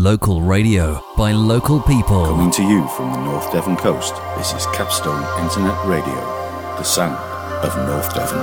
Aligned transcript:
local 0.00 0.40
radio 0.40 0.98
by 1.14 1.30
local 1.30 1.78
people. 1.78 2.24
Coming 2.24 2.50
to 2.52 2.62
you 2.62 2.88
from 2.88 3.12
the 3.12 3.22
North 3.22 3.52
Devon 3.52 3.76
coast, 3.76 4.14
this 4.34 4.54
is 4.54 4.64
Capstone 4.72 5.22
Internet 5.44 5.76
Radio, 5.84 6.14
the 6.78 6.82
sound 6.82 7.16
of 7.62 7.76
North 7.86 8.14
Devon. 8.14 8.38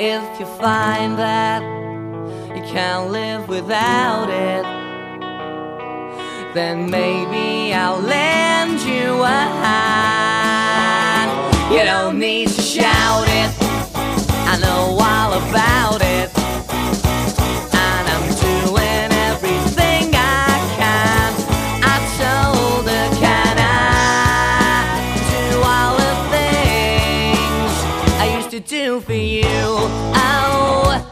If 0.00 0.40
you 0.40 0.46
find 0.58 1.16
that 1.16 1.62
you 2.56 2.62
can't 2.64 3.12
live 3.12 3.48
without 3.48 4.30
it, 4.30 4.75
then 6.56 6.90
maybe 6.90 7.74
I'll 7.74 8.00
lend 8.00 8.80
you 8.80 9.22
a 9.22 9.40
hand. 9.66 11.30
You 11.70 11.84
don't 11.84 12.18
need 12.18 12.48
to 12.48 12.62
shout 12.62 13.28
it, 13.28 13.50
I 14.48 14.56
know 14.62 14.96
all 14.98 15.34
about 15.34 16.00
it. 16.00 16.30
And 17.74 18.08
I'm 18.14 18.28
doing 18.40 19.12
everything 19.28 20.14
I 20.14 20.58
can. 20.78 21.34
I 21.84 21.94
told 22.16 22.88
her, 22.88 23.06
can 23.20 23.56
I 23.58 23.68
do 25.50 25.60
all 25.60 25.94
the 26.04 26.14
things 26.32 27.72
I 28.18 28.24
used 28.34 28.50
to 28.52 28.60
do 28.60 29.00
for 29.00 29.12
you? 29.12 29.44
Oh, 29.44 31.04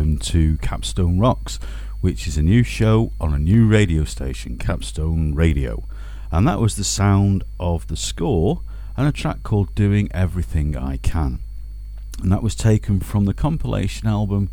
welcome 0.00 0.16
to 0.16 0.56
Capstone 0.62 1.18
Rocks, 1.18 1.58
which 2.00 2.26
is 2.26 2.38
a 2.38 2.42
new 2.42 2.62
show 2.62 3.12
on 3.20 3.34
a 3.34 3.38
new 3.38 3.68
radio 3.68 4.04
station, 4.04 4.56
Capstone 4.56 5.34
Radio. 5.34 5.84
And 6.32 6.48
that 6.48 6.58
was 6.58 6.76
the 6.76 6.84
sound 6.84 7.44
of 7.58 7.86
the 7.86 7.98
score 7.98 8.62
and 8.96 9.06
a 9.06 9.12
track 9.12 9.42
called 9.42 9.74
Doing 9.74 10.08
Everything 10.14 10.74
I 10.74 10.96
Can. 10.96 11.40
And 12.22 12.32
that 12.32 12.42
was 12.42 12.54
taken 12.54 13.00
from 13.00 13.26
the 13.26 13.34
compilation 13.34 14.08
album 14.08 14.48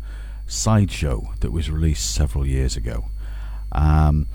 Sideshow 0.46 1.32
that 1.40 1.50
was 1.50 1.70
released 1.70 2.14
several 2.14 2.44
years 2.44 2.76
ago. 2.76 3.06
Um, 3.72 4.26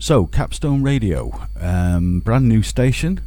so, 0.00 0.26
Capstone 0.26 0.82
Radio, 0.82 1.46
um, 1.60 2.18
brand 2.18 2.48
new 2.48 2.64
station, 2.64 3.20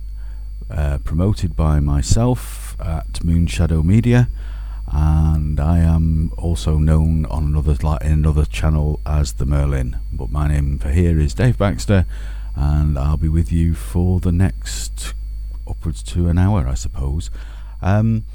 uh, 0.69 0.97
promoted 1.05 1.55
by 1.55 1.79
myself 1.79 2.75
at 2.81 3.23
Moonshadow 3.23 3.81
Media, 3.81 4.27
and 4.91 5.59
I 5.59 5.79
am 5.79 6.33
also 6.37 6.77
known 6.77 7.25
on 7.25 7.45
another 7.45 7.77
in 8.01 8.11
another 8.11 8.45
channel 8.45 8.99
as 9.05 9.33
the 9.33 9.45
Merlin. 9.45 9.97
But 10.11 10.31
my 10.31 10.49
name 10.49 10.79
for 10.79 10.89
here 10.89 11.19
is 11.19 11.33
Dave 11.33 11.57
Baxter, 11.57 12.05
and 12.55 12.99
I'll 12.99 13.17
be 13.17 13.29
with 13.29 13.51
you 13.51 13.73
for 13.73 14.19
the 14.19 14.33
next 14.33 15.13
upwards 15.67 16.03
to 16.03 16.27
an 16.27 16.37
hour, 16.37 16.67
I 16.67 16.73
suppose. 16.73 17.29
Um, 17.81 18.25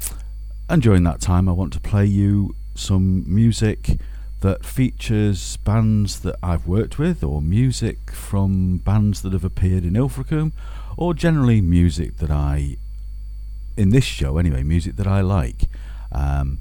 and 0.67 0.81
during 0.81 1.03
that 1.03 1.21
time, 1.21 1.47
I 1.47 1.51
want 1.51 1.73
to 1.73 1.79
play 1.79 2.05
you 2.05 2.55
some 2.73 3.23
music 3.33 3.99
that 4.41 4.65
features 4.65 5.57
bands 5.57 6.19
that 6.21 6.35
I've 6.41 6.67
worked 6.67 6.97
with, 6.97 7.23
or 7.23 7.41
music 7.41 8.11
from 8.11 8.77
bands 8.77 9.21
that 9.21 9.33
have 9.33 9.43
appeared 9.43 9.83
in 9.83 9.93
Ilfracombe, 9.93 10.53
or 10.95 11.13
generally 11.13 11.61
music 11.61 12.17
that 12.17 12.31
I, 12.31 12.77
in 13.75 13.89
this 13.89 14.03
show 14.03 14.37
anyway, 14.37 14.63
music 14.63 14.95
that 14.95 15.07
I 15.07 15.21
like. 15.21 15.63
Um, 16.11 16.59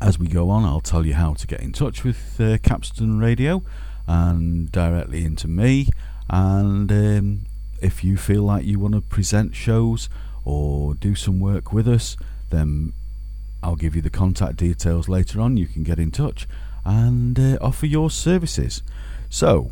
as 0.00 0.18
we 0.18 0.26
go 0.26 0.50
on, 0.50 0.64
I'll 0.64 0.80
tell 0.80 1.06
you 1.06 1.14
how 1.14 1.34
to 1.34 1.46
get 1.46 1.60
in 1.60 1.72
touch 1.72 2.04
with 2.04 2.40
uh, 2.40 2.58
Capstone 2.58 3.18
Radio 3.18 3.62
and 4.06 4.70
directly 4.70 5.24
into 5.24 5.48
me. 5.48 5.88
And 6.28 6.90
um, 6.92 7.46
if 7.80 8.04
you 8.04 8.16
feel 8.16 8.42
like 8.42 8.64
you 8.64 8.78
want 8.78 8.94
to 8.94 9.00
present 9.00 9.54
shows 9.54 10.08
or 10.44 10.94
do 10.94 11.14
some 11.14 11.40
work 11.40 11.72
with 11.72 11.88
us, 11.88 12.16
then 12.50 12.92
I'll 13.62 13.76
give 13.76 13.96
you 13.96 14.02
the 14.02 14.10
contact 14.10 14.56
details 14.56 15.08
later 15.08 15.40
on. 15.40 15.56
You 15.56 15.66
can 15.66 15.84
get 15.84 15.98
in 15.98 16.10
touch 16.10 16.46
and 16.84 17.38
uh, 17.38 17.58
offer 17.60 17.86
your 17.86 18.10
services. 18.10 18.82
So, 19.30 19.70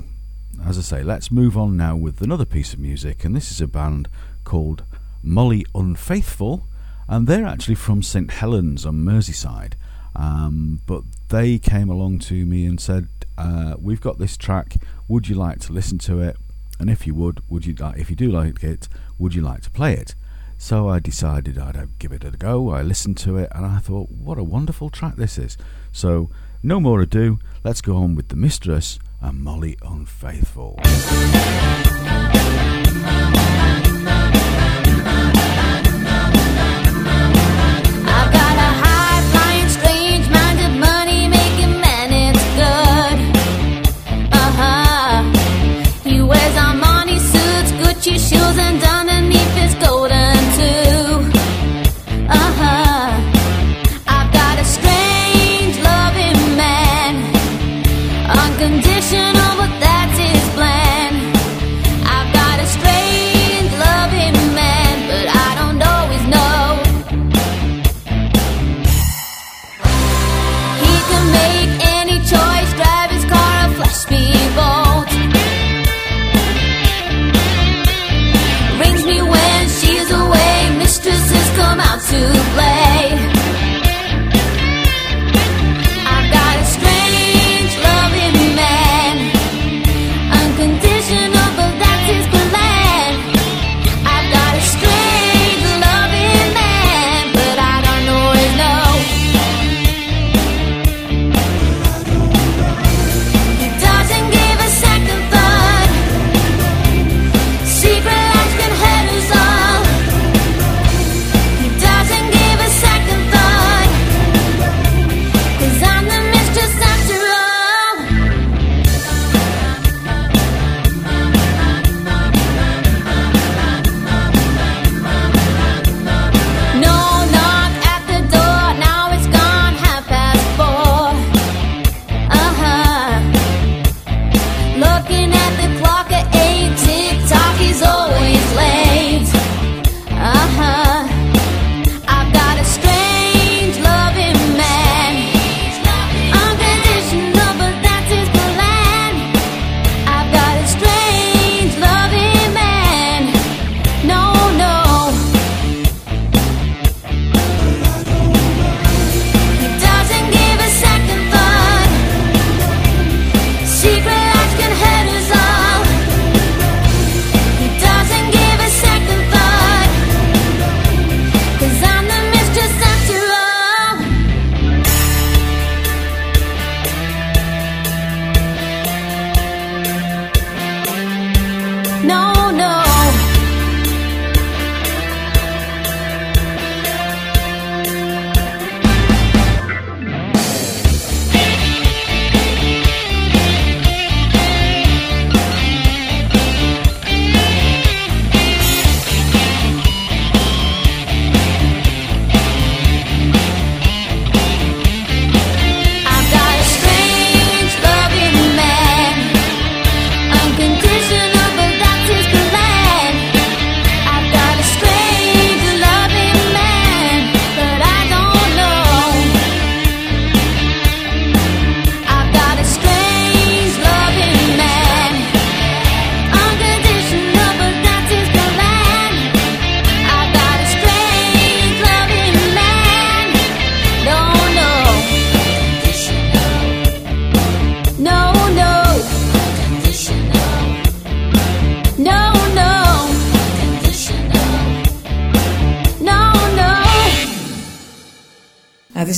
as 0.64 0.78
I 0.78 0.80
say, 0.80 1.02
let's 1.02 1.30
move 1.30 1.58
on 1.58 1.76
now 1.76 1.94
with 1.96 2.22
another 2.22 2.44
piece 2.44 2.72
of 2.72 2.78
music, 2.78 3.24
and 3.24 3.36
this 3.36 3.50
is 3.50 3.60
a 3.60 3.66
band 3.66 4.08
called 4.44 4.84
Molly 5.22 5.66
Unfaithful, 5.74 6.66
and 7.08 7.26
they're 7.26 7.46
actually 7.46 7.74
from 7.74 8.02
St 8.02 8.30
Helens 8.30 8.86
on 8.86 9.04
Merseyside. 9.04 9.74
Um, 10.14 10.80
but 10.86 11.02
they 11.28 11.58
came 11.58 11.88
along 11.88 12.18
to 12.20 12.44
me 12.44 12.66
and 12.66 12.80
said, 12.80 13.08
uh, 13.38 13.76
"We've 13.78 14.00
got 14.00 14.18
this 14.18 14.36
track. 14.36 14.76
Would 15.08 15.28
you 15.28 15.34
like 15.34 15.60
to 15.60 15.72
listen 15.72 15.98
to 16.00 16.20
it? 16.20 16.36
And 16.78 16.90
if 16.90 17.06
you 17.06 17.14
would, 17.14 17.42
would 17.48 17.66
you 17.66 17.74
like? 17.74 17.98
If 17.98 18.10
you 18.10 18.16
do 18.16 18.30
like 18.30 18.62
it, 18.62 18.88
would 19.18 19.34
you 19.34 19.42
like 19.42 19.62
to 19.62 19.70
play 19.70 19.94
it?" 19.94 20.14
So 20.62 20.88
I 20.88 21.00
decided 21.00 21.58
I'd 21.58 21.98
give 21.98 22.12
it 22.12 22.22
a 22.22 22.30
go. 22.30 22.70
I 22.70 22.82
listened 22.82 23.16
to 23.18 23.36
it 23.36 23.50
and 23.52 23.66
I 23.66 23.78
thought, 23.78 24.10
what 24.10 24.38
a 24.38 24.44
wonderful 24.44 24.90
track 24.90 25.16
this 25.16 25.36
is. 25.36 25.58
So, 25.90 26.30
no 26.62 26.78
more 26.78 27.00
ado, 27.00 27.40
let's 27.64 27.80
go 27.80 27.96
on 27.96 28.14
with 28.14 28.28
The 28.28 28.36
Mistress 28.36 29.00
and 29.20 29.42
Molly 29.42 29.76
Unfaithful. 29.82 30.78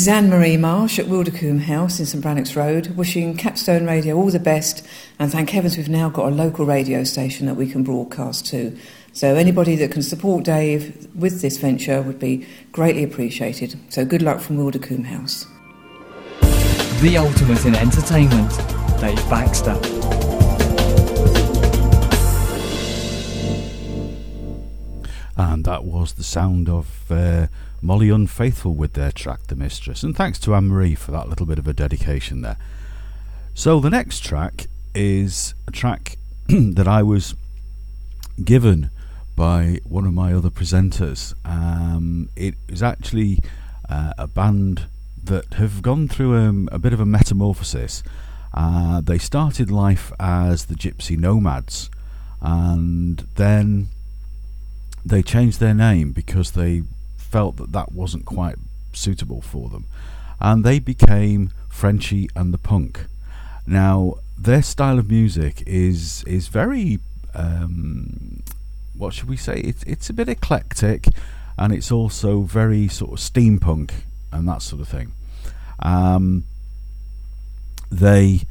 Is 0.04 0.08
Anne 0.08 0.28
Marie 0.28 0.58
Marsh 0.58 0.98
at 0.98 1.06
Wildercombe 1.06 1.62
House 1.62 1.98
in 1.98 2.04
St 2.04 2.22
Brannocks 2.22 2.54
Road, 2.54 2.88
wishing 2.88 3.38
Capstone 3.38 3.86
Radio 3.86 4.16
all 4.16 4.30
the 4.30 4.38
best, 4.38 4.86
and 5.18 5.32
thank 5.32 5.48
heavens 5.48 5.78
we've 5.78 5.88
now 5.88 6.10
got 6.10 6.30
a 6.30 6.34
local 6.34 6.66
radio 6.66 7.04
station 7.04 7.46
that 7.46 7.54
we 7.54 7.66
can 7.66 7.82
broadcast 7.82 8.44
to. 8.48 8.76
So 9.14 9.34
anybody 9.34 9.76
that 9.76 9.92
can 9.92 10.02
support 10.02 10.44
Dave 10.44 11.08
with 11.14 11.40
this 11.40 11.56
venture 11.56 12.02
would 12.02 12.18
be 12.18 12.46
greatly 12.70 13.02
appreciated. 13.02 13.80
So 13.88 14.04
good 14.04 14.20
luck 14.20 14.40
from 14.40 14.58
Wildercombe 14.58 15.06
House. 15.06 15.46
The 17.00 17.16
ultimate 17.16 17.64
in 17.64 17.74
entertainment, 17.74 18.50
Dave 19.00 19.16
Baxter. 19.30 19.80
And 25.36 25.64
that 25.64 25.84
was 25.84 26.12
the 26.12 26.24
sound 26.24 26.68
of 26.68 27.10
uh, 27.10 27.46
Molly 27.84 28.08
Unfaithful 28.08 28.74
with 28.74 28.94
their 28.94 29.12
track 29.12 29.46
The 29.48 29.54
Mistress. 29.54 30.02
And 30.02 30.16
thanks 30.16 30.38
to 30.40 30.54
Anne 30.54 30.68
Marie 30.68 30.94
for 30.94 31.12
that 31.12 31.28
little 31.28 31.44
bit 31.44 31.58
of 31.58 31.68
a 31.68 31.74
dedication 31.74 32.40
there. 32.40 32.56
So 33.52 33.78
the 33.78 33.90
next 33.90 34.24
track 34.24 34.68
is 34.94 35.54
a 35.68 35.70
track 35.70 36.16
that 36.48 36.88
I 36.88 37.02
was 37.02 37.34
given 38.42 38.88
by 39.36 39.80
one 39.84 40.06
of 40.06 40.14
my 40.14 40.32
other 40.32 40.48
presenters. 40.48 41.34
Um, 41.44 42.30
it 42.34 42.54
is 42.68 42.82
actually 42.82 43.40
uh, 43.90 44.14
a 44.16 44.28
band 44.28 44.86
that 45.22 45.54
have 45.54 45.82
gone 45.82 46.08
through 46.08 46.38
um, 46.38 46.70
a 46.72 46.78
bit 46.78 46.94
of 46.94 47.00
a 47.00 47.06
metamorphosis. 47.06 48.02
Uh, 48.54 49.02
they 49.02 49.18
started 49.18 49.70
life 49.70 50.10
as 50.18 50.66
the 50.66 50.74
Gypsy 50.74 51.18
Nomads, 51.18 51.90
and 52.40 53.26
then 53.34 53.88
they 55.04 55.22
changed 55.22 55.60
their 55.60 55.74
name 55.74 56.12
because 56.12 56.52
they 56.52 56.82
felt 57.36 57.56
that 57.56 57.72
that 57.72 57.90
wasn't 57.92 58.24
quite 58.24 58.58
suitable 58.92 59.42
for 59.42 59.68
them, 59.68 59.84
and 60.40 60.62
they 60.62 60.78
became 60.78 61.50
Frenchy 61.68 62.28
and 62.36 62.54
the 62.54 62.58
Punk. 62.70 63.06
Now, 63.66 63.96
their 64.38 64.62
style 64.62 64.98
of 65.00 65.06
music 65.10 65.54
is 65.66 66.22
is 66.38 66.46
very 66.46 67.00
um, 67.34 68.42
what 68.96 69.12
should 69.14 69.28
we 69.28 69.36
say? 69.36 69.56
It's 69.70 69.82
it's 69.82 70.08
a 70.10 70.12
bit 70.12 70.28
eclectic, 70.28 71.08
and 71.58 71.72
it's 71.72 71.90
also 71.90 72.42
very 72.42 72.86
sort 72.88 73.12
of 73.14 73.18
steampunk 73.18 73.90
and 74.32 74.48
that 74.48 74.62
sort 74.62 74.80
of 74.80 74.88
thing. 74.88 75.08
Um, 75.80 76.44
they 77.90 78.42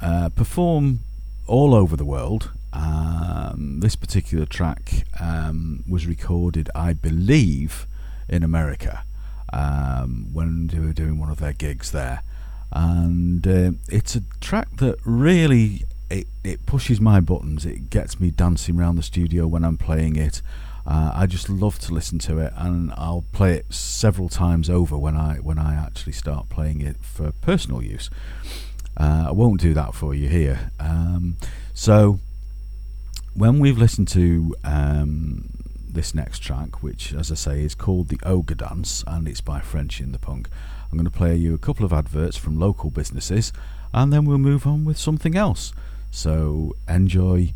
uh, 0.00 0.28
perform 0.28 1.00
all 1.48 1.74
over 1.74 1.96
the 1.96 2.04
world. 2.04 2.50
Um, 2.72 3.80
this 3.80 3.96
particular 3.96 4.46
track 4.46 5.04
um, 5.20 5.82
was 5.88 6.06
recorded, 6.06 6.68
I 6.74 6.92
believe, 6.92 7.86
in 8.28 8.42
America 8.42 9.04
um, 9.52 10.28
when 10.32 10.68
they 10.68 10.78
were 10.78 10.92
doing 10.92 11.18
one 11.18 11.30
of 11.30 11.38
their 11.38 11.52
gigs 11.52 11.90
there, 11.92 12.22
and 12.72 13.46
uh, 13.46 13.72
it's 13.88 14.16
a 14.16 14.22
track 14.40 14.76
that 14.78 14.98
really 15.04 15.84
it, 16.10 16.26
it 16.42 16.66
pushes 16.66 17.00
my 17.00 17.20
buttons. 17.20 17.64
It 17.64 17.90
gets 17.90 18.20
me 18.20 18.30
dancing 18.30 18.78
around 18.78 18.96
the 18.96 19.02
studio 19.02 19.46
when 19.46 19.64
I'm 19.64 19.78
playing 19.78 20.16
it. 20.16 20.42
Uh, 20.86 21.12
I 21.14 21.26
just 21.26 21.48
love 21.48 21.78
to 21.80 21.94
listen 21.94 22.18
to 22.20 22.38
it, 22.38 22.52
and 22.56 22.92
I'll 22.96 23.24
play 23.32 23.54
it 23.54 23.72
several 23.72 24.28
times 24.28 24.68
over 24.68 24.98
when 24.98 25.16
I 25.16 25.36
when 25.36 25.58
I 25.58 25.74
actually 25.74 26.12
start 26.12 26.48
playing 26.50 26.80
it 26.80 26.96
for 27.00 27.32
personal 27.32 27.82
use. 27.82 28.10
Uh, 28.96 29.26
I 29.28 29.32
won't 29.32 29.60
do 29.60 29.74
that 29.74 29.94
for 29.94 30.14
you 30.14 30.28
here. 30.28 30.70
Um, 30.78 31.36
so 31.72 32.20
when 33.34 33.58
we've 33.58 33.78
listened 33.78 34.08
to 34.08 34.54
um, 34.62 35.53
this 35.94 36.14
next 36.14 36.40
track, 36.40 36.82
which, 36.82 37.14
as 37.14 37.32
I 37.32 37.34
say, 37.34 37.62
is 37.62 37.74
called 37.74 38.08
the 38.08 38.20
Ogre 38.24 38.54
Dance, 38.54 39.02
and 39.06 39.26
it's 39.26 39.40
by 39.40 39.60
Frenchy 39.60 40.04
and 40.04 40.12
the 40.12 40.18
Punk, 40.18 40.48
I'm 40.90 40.98
going 40.98 41.10
to 41.10 41.10
play 41.10 41.34
you 41.34 41.54
a 41.54 41.58
couple 41.58 41.84
of 41.84 41.92
adverts 41.92 42.36
from 42.36 42.58
local 42.58 42.90
businesses, 42.90 43.52
and 43.92 44.12
then 44.12 44.24
we'll 44.24 44.38
move 44.38 44.66
on 44.66 44.84
with 44.84 44.98
something 44.98 45.36
else. 45.36 45.72
So 46.10 46.74
enjoy 46.88 47.54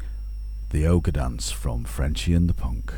the 0.70 0.86
Ogre 0.86 1.12
Dance 1.12 1.50
from 1.50 1.84
Frenchy 1.84 2.34
and 2.34 2.48
the 2.48 2.54
Punk. 2.54 2.92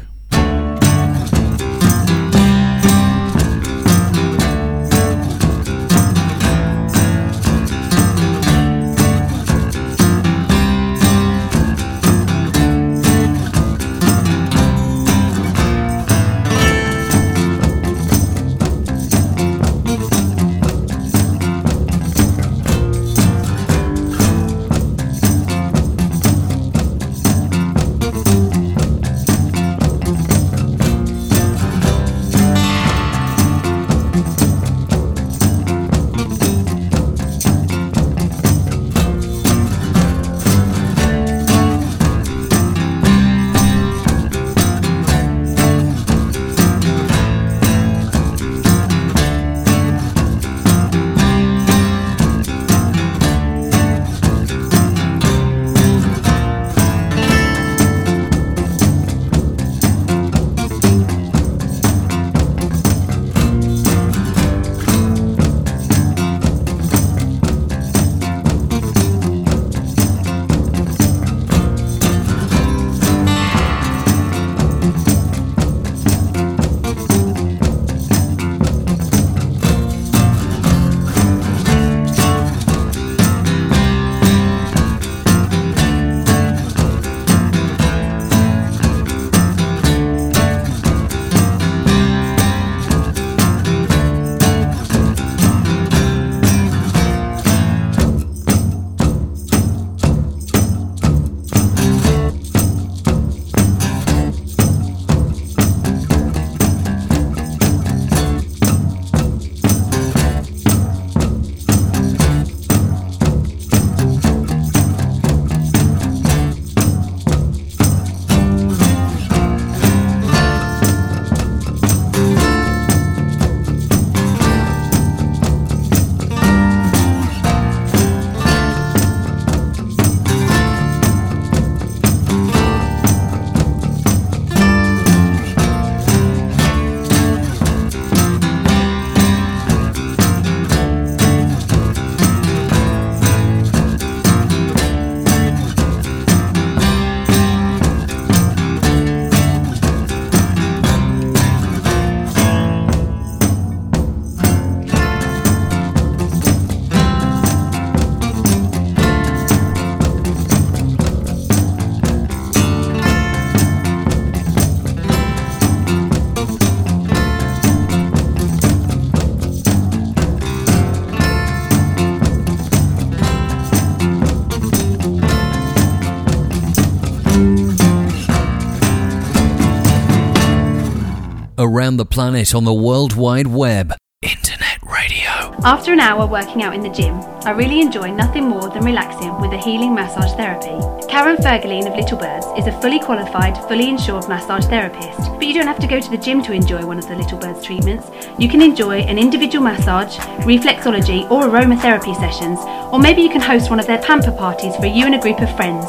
Around 181.71 181.99
the 181.99 182.05
planet 182.05 182.53
on 182.53 182.65
the 182.65 182.75
World 182.75 183.15
Wide 183.15 183.47
Web. 183.47 183.93
Internet 184.23 184.83
radio. 184.83 185.55
After 185.63 185.93
an 185.93 186.01
hour 186.01 186.27
working 186.27 186.65
out 186.65 186.75
in 186.75 186.81
the 186.81 186.91
gym, 186.91 187.15
I 187.45 187.53
really 187.53 187.81
enjoy 187.81 188.11
nothing 188.11 188.45
more 188.45 188.69
than 188.69 188.85
relaxing 188.85 189.41
with 189.41 189.53
a 189.53 189.57
healing 189.57 189.95
massage 189.95 190.33
therapy. 190.33 190.77
Karen 191.09 191.37
Fergaline 191.37 191.87
of 191.87 191.95
Little 191.95 192.19
Birds 192.19 192.47
is 192.59 192.67
a 192.67 192.81
fully 192.81 192.99
qualified, 192.99 193.57
fully 193.69 193.89
insured 193.89 194.29
massage 194.29 194.67
therapist, 194.67 195.21
but 195.21 195.47
you 195.47 195.55
don't 195.55 195.69
have 195.69 195.79
to 195.79 195.87
go 195.87 196.01
to 196.01 196.11
the 196.11 196.19
gym 196.19 196.43
to 196.43 196.53
enjoy 196.53 196.85
one 196.85 196.99
of 196.99 197.07
the 197.07 197.15
Little 197.15 197.39
Birds 197.39 197.65
treatments. 197.65 198.09
You 198.37 198.49
can 198.49 198.63
enjoy 198.63 199.03
an 199.03 199.17
individual 199.17 199.65
massage, 199.65 200.17
reflexology, 200.45 201.31
or 201.31 201.45
aromatherapy 201.45 202.17
sessions, 202.17 202.59
or 202.93 202.99
maybe 202.99 203.23
you 203.23 203.31
can 203.31 203.41
host 203.41 203.71
one 203.71 203.79
of 203.79 203.87
their 203.87 204.03
pamper 204.03 204.33
parties 204.33 204.75
for 204.77 204.87
you 204.87 205.07
and 205.07 205.15
a 205.15 205.21
group 205.21 205.41
of 205.41 205.55
friends, 205.57 205.87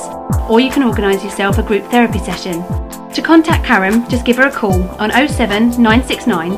or 0.47 0.59
you 0.59 0.69
can 0.69 0.83
organise 0.83 1.23
yourself 1.23 1.57
a 1.57 1.63
group 1.63 1.83
therapy 1.85 2.19
session. 2.19 2.61
To 3.13 3.21
contact 3.21 3.65
Karen, 3.65 4.09
just 4.09 4.25
give 4.25 4.37
her 4.37 4.47
a 4.47 4.51
call 4.51 4.81
on 4.91 5.11
07 5.11 5.81
969 5.81 6.51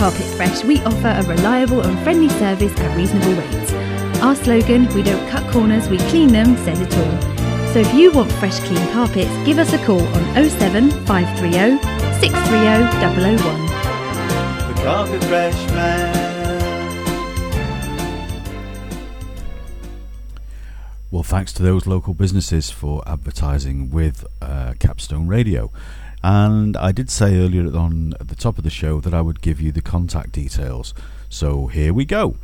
Carpet 0.00 0.24
Fresh, 0.34 0.64
we 0.64 0.80
offer 0.84 1.08
a 1.08 1.22
reliable 1.24 1.82
and 1.82 1.98
friendly 2.02 2.30
service 2.30 2.72
at 2.80 2.96
reasonable 2.96 3.34
rates. 3.34 3.70
Our 4.22 4.34
slogan, 4.34 4.88
we 4.94 5.02
don't 5.02 5.28
cut 5.28 5.46
corners, 5.52 5.90
we 5.90 5.98
clean 6.08 6.32
them, 6.32 6.56
says 6.56 6.80
it 6.80 6.96
all. 6.96 7.20
So 7.74 7.80
if 7.80 7.92
you 7.92 8.10
want 8.10 8.32
fresh, 8.32 8.60
clean 8.60 8.80
carpets, 8.94 9.30
give 9.44 9.58
us 9.58 9.74
a 9.74 9.84
call 9.84 10.00
on 10.00 10.48
07 10.48 10.90
530 11.04 11.82
630 12.18 13.42
001. 13.42 13.66
The 14.74 14.82
Carpet 14.82 15.22
Fresh 15.24 15.70
Man. 15.72 16.30
Well, 21.10 21.24
thanks 21.24 21.52
to 21.52 21.62
those 21.62 21.86
local 21.86 22.14
businesses 22.14 22.70
for 22.70 23.06
advertising 23.06 23.90
with 23.90 24.24
uh, 24.40 24.72
Capstone 24.80 25.26
Radio. 25.26 25.70
And 26.22 26.76
I 26.76 26.92
did 26.92 27.10
say 27.10 27.38
earlier 27.38 27.74
on 27.76 28.14
at 28.20 28.28
the 28.28 28.34
top 28.34 28.58
of 28.58 28.64
the 28.64 28.70
show 28.70 29.00
that 29.00 29.14
I 29.14 29.20
would 29.20 29.40
give 29.40 29.60
you 29.60 29.72
the 29.72 29.82
contact 29.82 30.32
details. 30.32 30.92
So 31.28 31.68
here 31.68 31.94
we 31.94 32.04
go. 32.04 32.36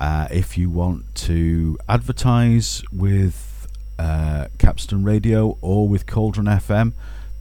Uh, 0.00 0.28
if 0.30 0.56
you 0.56 0.70
want 0.70 1.14
to 1.16 1.76
advertise 1.88 2.84
with 2.92 3.66
uh, 3.98 4.46
Capstone 4.58 5.02
Radio 5.02 5.58
or 5.60 5.88
with 5.88 6.06
Cauldron 6.06 6.46
FM, 6.46 6.92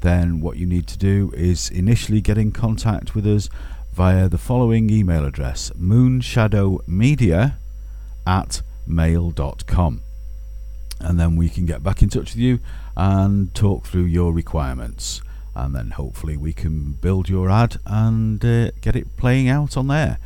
then 0.01 0.41
what 0.41 0.57
you 0.57 0.65
need 0.65 0.87
to 0.87 0.97
do 0.97 1.31
is 1.35 1.69
initially 1.69 2.21
get 2.21 2.37
in 2.37 2.51
contact 2.51 3.13
with 3.13 3.27
us 3.27 3.49
via 3.93 4.29
the 4.29 4.37
following 4.37 4.89
email 4.89 5.25
address 5.25 5.71
moonshadowmedia 5.71 7.55
at 8.25 8.61
mail.com 8.85 10.01
and 10.99 11.19
then 11.19 11.35
we 11.35 11.49
can 11.49 11.65
get 11.65 11.83
back 11.83 12.01
in 12.01 12.09
touch 12.09 12.33
with 12.33 12.37
you 12.37 12.59
and 12.95 13.53
talk 13.53 13.85
through 13.85 14.03
your 14.03 14.31
requirements 14.33 15.21
and 15.57 15.75
then 15.75 15.91
hopefully 15.91 16.37
we 16.37 16.53
can 16.53 16.93
build 16.93 17.27
your 17.27 17.49
ad 17.49 17.77
and 17.85 18.43
uh, 18.45 18.69
get 18.79 18.95
it 18.95 19.17
playing 19.17 19.49
out 19.49 19.75
on 19.75 19.87
there. 19.87 20.19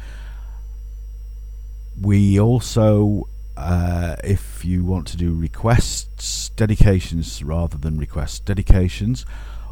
We 2.00 2.40
also 2.40 3.28
uh, 3.56 4.16
if 4.24 4.66
you 4.66 4.84
want 4.84 5.08
to 5.08 5.18
do 5.18 5.34
requests 5.34 6.50
dedications 6.50 7.44
rather 7.44 7.78
than 7.78 7.98
requests 7.98 8.40
dedications 8.40 9.26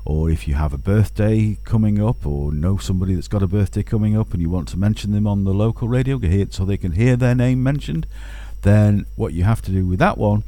or 0.05 0.29
if 0.29 0.47
you 0.47 0.53
have 0.53 0.73
a 0.73 0.77
birthday 0.77 1.57
coming 1.63 2.01
up 2.01 2.25
or 2.25 2.51
know 2.53 2.77
somebody 2.77 3.13
that's 3.13 3.27
got 3.27 3.43
a 3.43 3.47
birthday 3.47 3.83
coming 3.83 4.17
up 4.17 4.31
and 4.33 4.41
you 4.41 4.49
want 4.49 4.67
to 4.67 4.77
mention 4.77 5.11
them 5.11 5.27
on 5.27 5.43
the 5.43 5.53
local 5.53 5.87
radio 5.87 6.19
so 6.49 6.65
they 6.65 6.77
can 6.77 6.93
hear 6.93 7.15
their 7.15 7.35
name 7.35 7.61
mentioned 7.61 8.05
then 8.61 9.05
what 9.15 9.33
you 9.33 9.43
have 9.43 9.61
to 9.61 9.71
do 9.71 9.85
with 9.85 9.99
that 9.99 10.17
one 10.17 10.43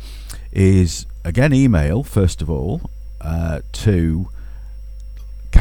is 0.51 1.05
again 1.23 1.53
email 1.53 2.03
first 2.03 2.41
of 2.41 2.49
all 2.49 2.81
uh, 3.21 3.61
to 3.71 4.29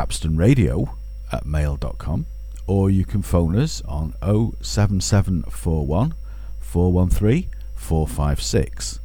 capstone 0.00 0.38
radio 0.38 0.96
at 1.30 1.44
mail.com 1.44 2.24
or 2.66 2.88
you 2.88 3.04
can 3.04 3.20
phone 3.20 3.54
us 3.54 3.82
on 3.82 4.14
07741 4.62 6.14
413 6.58 7.50
456 7.74 8.98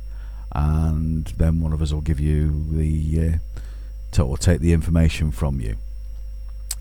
and 0.53 1.25
then 1.35 1.59
one 1.59 1.73
of 1.73 1.81
us 1.81 1.91
will 1.91 1.99
give 1.99 2.21
you 2.21 2.65
the 2.71 3.19
uh, 3.19 3.37
to, 4.13 4.23
or 4.23 4.37
take 4.37 4.61
the 4.61 4.71
information 4.71 5.31
from 5.31 5.59
you 5.59 5.75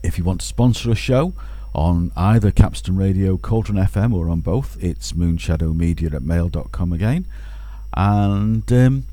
if 0.05 0.17
you 0.17 0.23
want 0.23 0.41
to 0.43 0.47
sponsor 0.47 0.93
a 0.93 0.95
show 0.95 1.35
on 1.75 2.13
either 2.17 2.53
Capstone 2.53 2.97
Radio, 2.97 3.37
Cauldron 3.37 3.79
FM, 3.79 4.15
or 4.15 4.29
on 4.29 4.43
both, 4.43 4.81
it's 4.81 5.11
moonshadowmedia 5.11 6.15
at 6.15 6.23
mail.com 6.23 6.93
again. 6.93 7.27
And 7.97 8.73
um, 8.73 9.07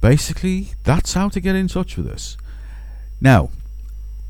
basically, 0.00 0.74
that's 0.84 1.14
how 1.14 1.28
to 1.30 1.40
get 1.40 1.56
in 1.56 1.66
touch 1.66 1.96
with 1.96 2.06
us. 2.06 2.36
Now, 3.20 3.50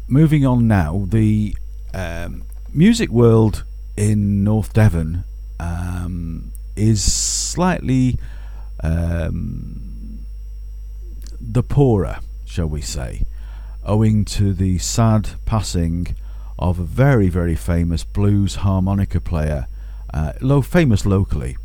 moving 0.09 0.45
on 0.45 0.69
now, 0.69 1.07
the 1.09 1.57
um, 1.93 2.45
music 2.73 3.11
world 3.11 3.65
in 3.97 4.45
North 4.45 4.73
Devon 4.73 5.25
um, 5.59 6.53
is 6.77 7.03
slightly 7.03 8.19
um, 8.83 10.27
the 11.41 11.63
poorer, 11.63 12.19
shall 12.45 12.67
we 12.67 12.81
say, 12.81 13.23
owing 13.85 14.25
to 14.25 14.53
the 14.53 14.79
sad 14.79 15.31
passing 15.45 16.17
of 16.59 16.79
a 16.79 16.85
very, 16.85 17.29
very 17.29 17.55
famous 17.55 18.05
blues 18.05 18.57
harmonica 18.57 19.21
player, 19.21 19.67
uh, 20.13 20.33
low, 20.41 20.63
famous 20.63 21.05
locally, 21.05 21.57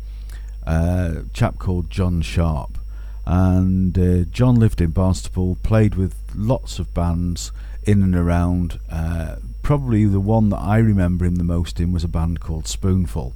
uh, 0.66 1.12
a 1.16 1.24
chap 1.32 1.58
called 1.58 1.90
John 1.90 2.22
Sharp. 2.22 2.78
And 3.26 3.96
uh, 3.98 4.24
John 4.30 4.56
lived 4.56 4.80
in 4.80 4.92
Barnstaple, 4.92 5.62
played 5.62 5.94
with 5.94 6.14
lots 6.34 6.78
of 6.78 6.92
bands 6.94 7.52
in 7.84 8.02
and 8.02 8.14
around. 8.14 8.80
Uh, 8.90 9.36
probably 9.62 10.04
the 10.04 10.20
one 10.20 10.48
that 10.50 10.58
I 10.58 10.78
remember 10.78 11.24
him 11.24 11.36
the 11.36 11.44
most 11.44 11.80
in 11.80 11.92
was 11.92 12.04
a 12.04 12.08
band 12.08 12.40
called 12.40 12.66
Spoonful. 12.66 13.34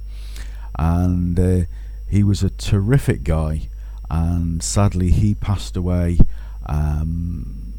And 0.77 1.39
uh, 1.39 1.61
he 2.07 2.23
was 2.23 2.43
a 2.43 2.49
terrific 2.49 3.23
guy, 3.23 3.69
and 4.09 4.61
sadly 4.61 5.11
he 5.11 5.33
passed 5.35 5.77
away 5.77 6.19
um, 6.65 7.73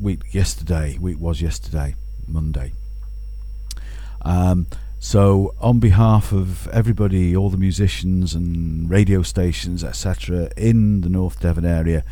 week 0.00 0.32
yesterday. 0.32 0.96
Week 0.98 1.18
was 1.20 1.42
yesterday. 1.42 1.94
Monday. 2.26 2.72
Um, 4.22 4.66
so, 4.98 5.54
on 5.60 5.78
behalf 5.78 6.32
of 6.32 6.66
everybody, 6.68 7.36
all 7.36 7.50
the 7.50 7.58
musicians 7.58 8.34
and 8.34 8.90
radio 8.90 9.22
stations, 9.22 9.84
etc., 9.84 10.50
in 10.56 11.02
the 11.02 11.08
North 11.08 11.40
Devon 11.40 11.64
area, 11.64 12.02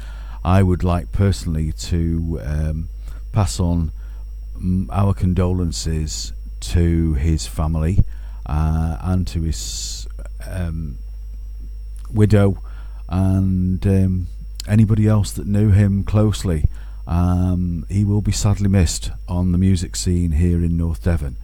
I 0.45 0.63
would 0.63 0.85
like 0.85 1.11
personally 1.11 1.73
to 1.73 2.41
um, 2.45 2.89
pass 3.35 3.59
on 3.59 3.91
mm, 4.57 4.87
our 4.91 5.13
condolences 5.13 6.33
to 6.61 7.15
his 7.15 7.47
family 7.47 7.99
uh, 8.47 8.97
and 9.01 9.27
to 9.27 9.43
his 9.43 10.07
um, 10.49 10.99
widow 12.13 12.57
and 13.09 13.85
um, 13.87 14.29
anybody 14.69 15.07
else 15.07 15.33
that 15.33 15.47
knew 15.47 15.71
him 15.71 16.05
closely. 16.05 16.65
Um, 17.07 17.85
he 17.91 18.05
will 18.05 18.23
be 18.23 18.33
sadly 18.33 18.69
missed 18.69 19.11
on 19.29 19.53
the 19.53 19.59
music 19.59 19.95
scene 19.97 20.33
here 20.33 20.65
in 20.65 20.77
North 20.77 21.05
Devon. 21.05 21.37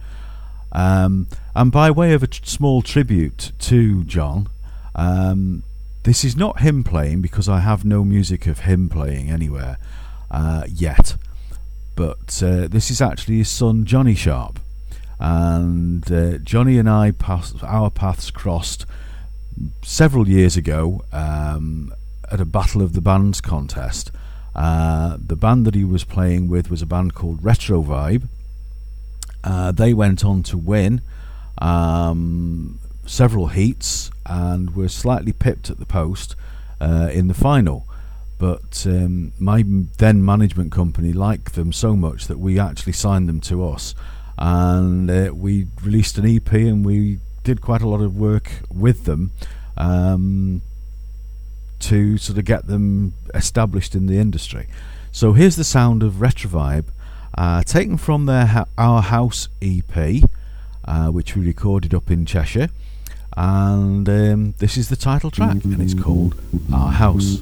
Um, 0.71 1.27
and 1.53 1.71
by 1.71 1.91
way 1.91 2.13
of 2.13 2.23
a 2.23 2.27
t- 2.27 2.39
small 2.45 2.81
tribute 2.81 3.51
to 3.59 4.03
John, 4.05 4.47
um, 4.95 5.63
this 6.03 6.23
is 6.23 6.35
not 6.35 6.61
him 6.61 6.83
playing 6.83 7.21
because 7.21 7.47
I 7.49 7.59
have 7.59 7.85
no 7.85 8.03
music 8.03 8.47
of 8.47 8.59
him 8.59 8.89
playing 8.89 9.29
anywhere 9.29 9.77
uh, 10.31 10.63
yet. 10.67 11.15
But 12.01 12.41
uh, 12.41 12.67
this 12.67 12.89
is 12.89 12.99
actually 12.99 13.37
his 13.37 13.49
son 13.49 13.85
Johnny 13.85 14.15
Sharp, 14.15 14.59
and 15.19 16.11
uh, 16.11 16.39
Johnny 16.39 16.79
and 16.79 16.89
I 16.89 17.13
our 17.61 17.91
paths 17.91 18.31
crossed 18.31 18.87
several 19.83 20.27
years 20.27 20.57
ago 20.57 21.03
um, 21.11 21.93
at 22.31 22.41
a 22.41 22.45
Battle 22.45 22.81
of 22.81 22.93
the 22.93 23.01
Bands 23.01 23.39
contest. 23.39 24.09
Uh, 24.55 25.17
the 25.23 25.35
band 25.35 25.67
that 25.67 25.75
he 25.75 25.83
was 25.83 26.03
playing 26.03 26.47
with 26.47 26.71
was 26.71 26.81
a 26.81 26.87
band 26.87 27.13
called 27.13 27.43
Retro 27.43 27.83
Vibe. 27.83 28.27
Uh, 29.43 29.71
they 29.71 29.93
went 29.93 30.25
on 30.25 30.41
to 30.41 30.57
win 30.57 31.01
um, 31.59 32.79
several 33.05 33.49
heats 33.49 34.09
and 34.25 34.75
were 34.75 34.89
slightly 34.89 35.33
pipped 35.33 35.69
at 35.69 35.77
the 35.77 35.85
post 35.85 36.35
uh, 36.79 37.11
in 37.13 37.27
the 37.27 37.35
final. 37.35 37.87
But 38.41 38.87
um, 38.87 39.33
my 39.37 39.63
then 39.99 40.25
management 40.25 40.71
company 40.71 41.13
liked 41.13 41.53
them 41.53 41.71
so 41.71 41.95
much 41.95 42.25
that 42.25 42.39
we 42.39 42.57
actually 42.57 42.93
signed 42.93 43.29
them 43.29 43.39
to 43.41 43.63
us, 43.63 43.93
and 44.35 45.11
uh, 45.11 45.29
we 45.31 45.67
released 45.83 46.17
an 46.17 46.25
EP 46.25 46.51
and 46.51 46.83
we 46.83 47.19
did 47.43 47.61
quite 47.61 47.83
a 47.83 47.87
lot 47.87 48.01
of 48.01 48.17
work 48.17 48.51
with 48.73 49.05
them 49.05 49.31
um, 49.77 50.63
to 51.81 52.17
sort 52.17 52.39
of 52.39 52.45
get 52.45 52.65
them 52.65 53.13
established 53.35 53.93
in 53.93 54.07
the 54.07 54.17
industry. 54.17 54.65
So 55.11 55.33
here's 55.33 55.55
the 55.55 55.63
sound 55.63 56.01
of 56.01 56.13
Retrovibe, 56.13 56.85
uh, 57.37 57.61
taken 57.61 57.95
from 57.97 58.25
their 58.25 58.47
ha- 58.47 58.65
Our 58.75 59.03
House 59.03 59.49
EP, 59.61 60.23
uh, 60.83 61.09
which 61.09 61.35
we 61.35 61.45
recorded 61.45 61.93
up 61.93 62.09
in 62.09 62.25
Cheshire. 62.25 62.69
And 63.37 64.07
um, 64.09 64.53
this 64.59 64.77
is 64.77 64.89
the 64.89 64.95
title 64.95 65.31
track, 65.31 65.63
and 65.63 65.81
it's 65.81 65.93
called 65.93 66.35
Our 66.73 66.91
House. 66.91 67.39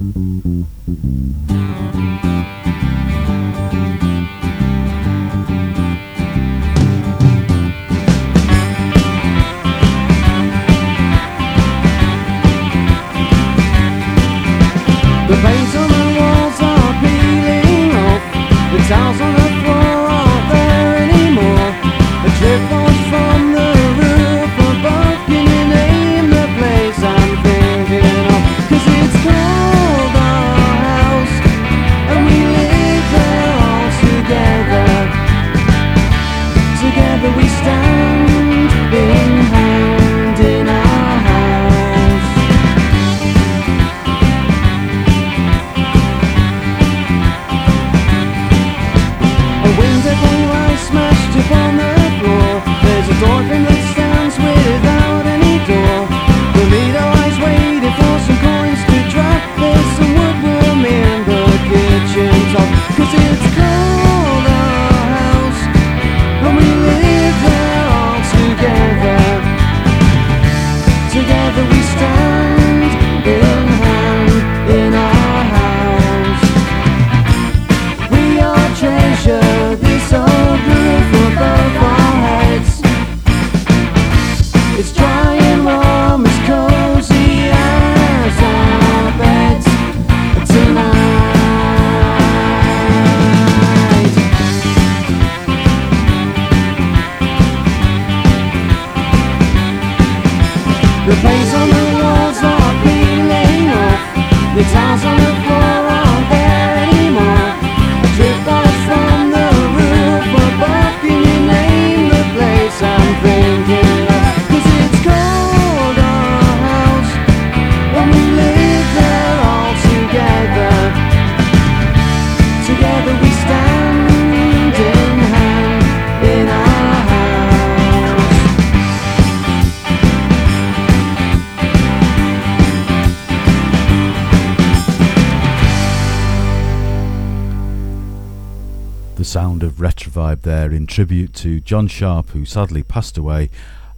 There 140.69 140.77
in 140.77 140.85
tribute 140.85 141.33
to 141.35 141.59
John 141.59 141.87
Sharp, 141.87 142.29
who 142.29 142.45
sadly 142.45 142.83
passed 142.83 143.17
away 143.17 143.49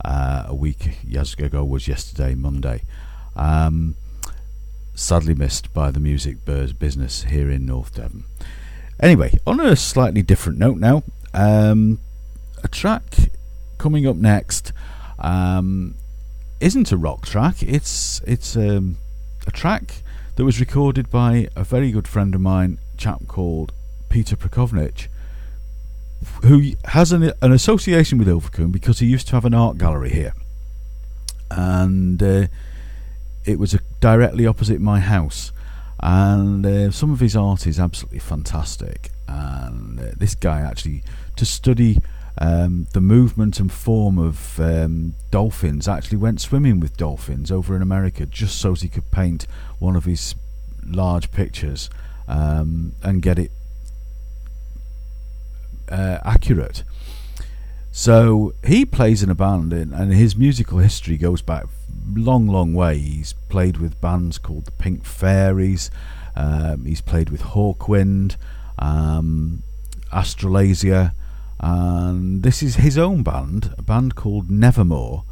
uh, 0.06 0.46
a 0.48 0.56
week 0.56 1.00
years 1.04 1.34
ago, 1.34 1.66
was 1.66 1.86
yesterday, 1.86 2.34
Monday. 2.34 2.84
Um, 3.36 3.98
sadly 4.96 5.34
missed 5.34 5.74
by 5.74 5.92
the 5.92 6.00
music 6.00 6.46
business 6.46 7.24
here 7.24 7.52
in 7.52 7.66
North 7.66 7.96
Devon. 7.96 8.24
Anyway, 9.02 9.38
on 9.46 9.60
a 9.60 9.76
slightly 9.76 10.22
different 10.22 10.60
note 10.60 10.78
now, 10.78 11.04
um, 11.34 12.00
a 12.64 12.70
track 12.70 13.18
coming 13.78 14.08
up 14.08 14.16
next 14.16 14.72
um, 15.20 15.96
isn't 16.62 16.90
a 16.94 16.98
rock 16.98 17.26
track. 17.26 17.62
It's 17.62 18.22
it's 18.26 18.56
um, 18.56 18.96
a 19.46 19.52
track 19.52 20.04
that 20.38 20.46
was 20.46 20.62
recorded 20.62 21.10
by 21.10 21.50
a 21.54 21.66
very 21.66 21.92
good 21.92 22.08
friend 22.08 22.34
of 22.34 22.40
mine, 22.40 22.78
chap 22.96 23.28
called 23.28 23.74
Peter 24.08 24.38
Pracownik, 24.38 25.10
who 26.44 26.72
has 26.86 27.12
an, 27.12 27.32
an 27.42 27.52
association 27.52 28.18
with 28.18 28.28
Ilfracombe 28.28 28.72
because 28.72 29.00
he 29.00 29.08
used 29.08 29.28
to 29.28 29.34
have 29.34 29.46
an 29.46 29.54
art 29.54 29.78
gallery 29.78 30.10
here, 30.10 30.34
and 31.50 32.22
uh, 32.22 32.48
it 33.46 33.60
was 33.60 33.74
a, 33.74 33.80
directly 34.00 34.46
opposite 34.46 34.80
my 34.80 35.00
house. 35.00 35.52
And 36.04 36.66
uh, 36.66 36.92
some 36.92 37.12
of 37.12 37.20
his 37.20 37.36
art 37.36 37.68
is 37.68 37.80
absolutely 37.80 38.20
fantastic. 38.20 39.12
And 39.28 40.00
uh, 40.00 40.06
this 40.18 40.34
guy 40.34 40.62
actually 40.62 41.04
to 41.36 41.46
study 41.46 42.00
um, 42.38 42.88
the 42.94 43.02
movement 43.02 43.60
and 43.60 43.72
form 43.72 44.18
of 44.18 44.60
um, 44.60 45.14
dolphins 45.30 45.88
actually 45.88 46.18
went 46.18 46.42
swimming 46.42 46.80
with 46.80 46.98
dolphins 46.98 47.52
over 47.52 47.76
in 47.76 47.82
America 47.82 48.26
just 48.26 48.60
so 48.60 48.74
he 48.74 48.88
could 48.88 49.12
paint 49.12 49.46
one 49.80 49.96
of 49.96 50.06
his 50.06 50.34
large 50.84 51.32
pictures 51.32 51.90
um, 52.28 52.94
and 53.04 53.22
get 53.22 53.38
it 53.38 53.52
uh, 55.92 56.20
accurate. 56.24 56.84
So 57.92 58.54
he 58.66 58.86
plays 58.86 59.22
in 59.22 59.30
a 59.30 59.36
band, 59.36 59.74
and, 59.74 59.94
and 59.94 60.14
his 60.14 60.36
musical 60.36 60.80
history 60.80 61.18
goes 61.18 61.42
back 61.42 61.66
long, 62.14 62.48
long 62.48 62.74
way. 62.74 62.98
He's 62.98 63.34
played 63.50 63.78
with 63.78 64.00
bands 64.00 64.38
called 64.38 64.66
the 64.66 64.72
Pink 64.72 65.04
Fairies. 65.04 65.92
Um, 66.36 66.86
he's 66.86 67.02
played 67.02 67.30
with 67.30 67.42
Hawkwind, 67.42 68.38
um, 68.80 69.64
Astralasia, 70.14 71.14
and 71.60 72.44
this 72.44 72.64
is 72.64 72.78
his 72.78 72.98
own 72.98 73.24
band, 73.24 73.74
a 73.78 73.82
band 73.82 74.16
called 74.16 74.50
Nevermore, 74.50 75.24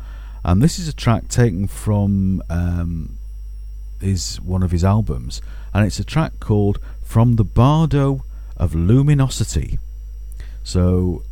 and 0.43 0.62
this 0.62 0.78
is 0.78 0.88
a 0.88 0.93
track 0.93 1.28
taken 1.28 1.67
from 1.67 2.43
um, 2.50 3.17
his 4.02 4.39
one 4.41 4.63
of 4.63 4.72
his 4.72 4.84
albums, 4.84 5.41
and 5.74 5.86
it's 5.86 6.00
a 6.00 6.04
track 6.04 6.39
called 6.39 6.80
"From 7.02 7.38
the 7.38 7.45
Bardo 7.45 8.24
of 8.58 8.76
Luminosity." 8.76 9.80
So 10.70 11.24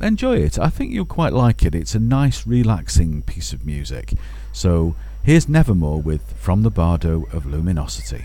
enjoy 0.00 0.38
it. 0.38 0.58
I 0.58 0.68
think 0.68 0.90
you'll 0.90 1.06
quite 1.06 1.32
like 1.32 1.62
it. 1.62 1.76
It's 1.76 1.94
a 1.94 2.00
nice, 2.00 2.44
relaxing 2.44 3.22
piece 3.22 3.52
of 3.52 3.64
music. 3.64 4.14
So 4.52 4.96
here's 5.22 5.48
Nevermore 5.48 6.02
with 6.02 6.32
From 6.32 6.64
the 6.64 6.72
Bardo 6.72 7.26
of 7.32 7.46
Luminosity. 7.46 8.24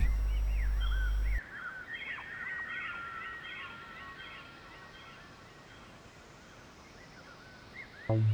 Um. 8.10 8.24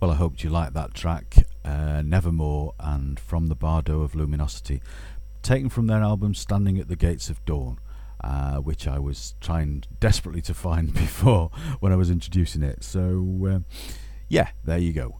Well, 0.00 0.12
I 0.12 0.14
hoped 0.14 0.44
you 0.44 0.50
liked 0.50 0.74
that 0.74 0.94
track, 0.94 1.34
uh, 1.64 2.02
Nevermore, 2.02 2.72
and 2.78 3.18
From 3.18 3.48
the 3.48 3.56
Bardo 3.56 4.02
of 4.02 4.14
Luminosity, 4.14 4.80
taken 5.42 5.68
from 5.68 5.88
their 5.88 6.02
album 6.02 6.34
Standing 6.34 6.78
at 6.78 6.86
the 6.86 6.94
Gates 6.94 7.28
of 7.30 7.44
Dawn, 7.44 7.80
uh, 8.22 8.58
which 8.58 8.86
I 8.86 9.00
was 9.00 9.34
trying 9.40 9.82
desperately 10.00 10.40
to 10.42 10.54
find 10.54 10.94
before 10.94 11.50
when 11.80 11.90
I 11.90 11.96
was 11.96 12.12
introducing 12.12 12.62
it. 12.62 12.84
So, 12.84 13.48
uh, 13.50 13.58
yeah, 14.28 14.50
there 14.64 14.78
you 14.78 14.92
go. 14.92 15.18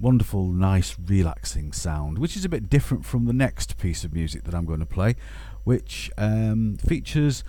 Wonderful, 0.00 0.48
nice, 0.48 0.96
relaxing 0.98 1.72
sound, 1.72 2.18
which 2.18 2.34
is 2.34 2.46
a 2.46 2.48
bit 2.48 2.70
different 2.70 3.04
from 3.04 3.26
the 3.26 3.34
next 3.34 3.76
piece 3.76 4.04
of 4.04 4.14
music 4.14 4.44
that 4.44 4.54
I'm 4.54 4.64
going 4.64 4.80
to 4.80 4.86
play, 4.86 5.16
which 5.64 6.10
um, 6.16 6.78
features 6.78 7.44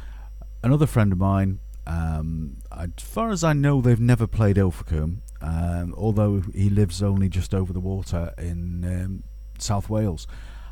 another 0.61 0.87
friend 0.87 1.13
of 1.13 1.19
mine. 1.19 1.59
Um, 1.87 2.57
as 2.69 2.89
far 2.97 3.29
as 3.29 3.45
I 3.45 3.53
know, 3.53 3.79
they've 3.79 3.97
never 3.97 4.27
played 4.27 4.57
Ilfracombe, 4.57 5.21
um, 5.45 5.93
although 5.95 6.41
he 6.53 6.69
lives 6.69 7.03
only 7.03 7.29
just 7.29 7.53
over 7.53 7.71
the 7.71 7.79
water 7.79 8.33
in 8.39 8.83
um, 8.83 9.23
South 9.59 9.89
Wales. 9.89 10.25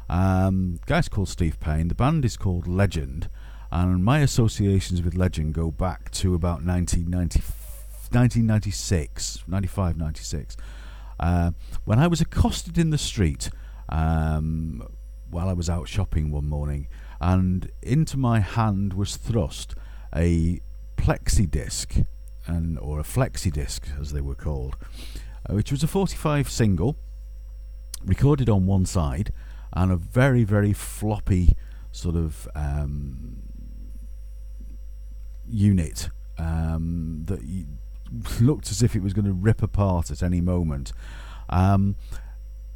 Um, 0.09 0.79
guy's 0.87 1.07
called 1.07 1.29
Steve 1.29 1.59
Payne. 1.59 1.89
The 1.89 1.95
band 1.95 2.25
is 2.25 2.37
called 2.37 2.67
Legend, 2.67 3.29
and 3.71 4.03
my 4.03 4.19
associations 4.19 5.03
with 5.03 5.13
Legend 5.13 5.53
go 5.53 5.69
back 5.69 6.09
to 6.11 6.33
about 6.33 6.65
1990, 6.65 7.39
1996, 7.39 9.43
95, 9.47 9.97
96. 9.97 10.57
Uh, 11.19 11.51
when 11.85 11.99
I 11.99 12.07
was 12.07 12.19
accosted 12.19 12.79
in 12.79 12.89
the 12.89 12.97
street 12.97 13.51
um, 13.89 14.81
while 15.29 15.49
I 15.49 15.53
was 15.53 15.69
out 15.69 15.87
shopping 15.87 16.31
one 16.31 16.49
morning, 16.49 16.87
and 17.21 17.69
into 17.83 18.17
my 18.17 18.39
hand 18.39 18.93
was 18.93 19.17
thrust 19.17 19.75
a 20.15 20.61
plexi 20.97 21.49
disc, 21.49 21.93
and 22.45 22.77
or 22.79 22.99
a 22.99 23.03
flexi 23.03 23.51
disc 23.51 23.87
as 23.99 24.11
they 24.11 24.21
were 24.21 24.35
called, 24.35 24.75
uh, 25.49 25.53
which 25.53 25.71
was 25.71 25.83
a 25.83 25.87
45 25.87 26.49
single, 26.49 26.97
recorded 28.03 28.49
on 28.49 28.65
one 28.65 28.85
side, 28.85 29.31
and 29.73 29.91
a 29.91 29.95
very 29.95 30.43
very 30.43 30.73
floppy 30.73 31.55
sort 31.91 32.15
of 32.15 32.47
um, 32.55 33.43
unit 35.47 36.09
um, 36.37 37.23
that 37.25 37.39
looked 38.41 38.71
as 38.71 38.81
if 38.81 38.95
it 38.95 39.01
was 39.01 39.13
going 39.13 39.25
to 39.25 39.33
rip 39.33 39.61
apart 39.61 40.11
at 40.11 40.21
any 40.21 40.41
moment. 40.41 40.91
Um, 41.49 41.95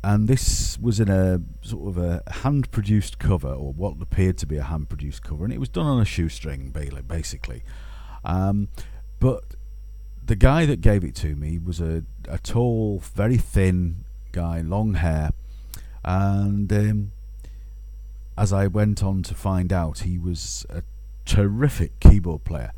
and 0.03 0.27
this 0.27 0.77
was 0.79 0.99
in 0.99 1.09
a 1.09 1.41
sort 1.61 1.89
of 1.89 1.97
a 1.97 2.21
hand 2.27 2.71
produced 2.71 3.19
cover, 3.19 3.49
or 3.49 3.73
what 3.73 3.95
appeared 3.99 4.37
to 4.37 4.45
be 4.45 4.57
a 4.57 4.63
hand 4.63 4.89
produced 4.89 5.23
cover, 5.23 5.43
and 5.43 5.51
it 5.51 5.59
was 5.59 5.69
done 5.69 5.85
on 5.85 5.99
a 5.99 6.05
shoestring, 6.05 6.71
basically. 7.07 7.63
Um, 8.23 8.69
but 9.19 9.55
the 10.27 10.35
guy 10.35 10.65
that 10.65 10.81
gave 10.81 11.03
it 11.03 11.15
to 11.15 11.35
me 11.35 11.57
was 11.57 11.79
a, 11.79 12.03
a 12.27 12.37
tall, 12.37 12.99
very 13.15 13.37
thin 13.37 14.03
guy, 14.33 14.61
long 14.61 14.95
hair, 14.95 15.31
and 16.03 16.71
um, 16.71 17.11
as 18.37 18.53
I 18.53 18.67
went 18.67 19.01
on 19.01 19.23
to 19.23 19.33
find 19.33 19.73
out, 19.73 19.99
he 19.99 20.17
was 20.17 20.65
a 20.69 20.83
terrific 21.25 21.99
keyboard 22.01 22.43
player, 22.43 22.73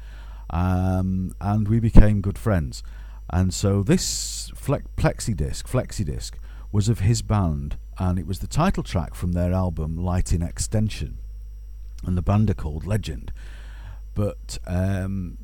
um, 0.52 1.34
and 1.42 1.68
we 1.68 1.80
became 1.80 2.22
good 2.22 2.38
friends. 2.38 2.84
And 3.32 3.54
so 3.54 3.84
this 3.84 4.52
flex- 4.56 4.88
plexi 4.96 5.36
disc, 5.36 5.68
flexi 5.68 6.06
disc, 6.06 6.38
was 6.72 6.88
of 6.88 7.00
his 7.00 7.22
band, 7.24 7.78
and 7.98 8.20
it 8.20 8.28
was 8.28 8.40
the 8.40 8.48
title 8.48 8.84
track 8.84 9.16
from 9.16 9.34
their 9.34 9.54
album 9.54 9.98
Light 9.98 10.32
in 10.32 10.44
Extension, 10.44 11.18
and 12.06 12.16
the 12.16 12.22
band 12.22 12.50
are 12.52 12.56
called 12.56 12.86
Legend. 12.86 13.32
But 14.14 14.60
um, 14.68 15.38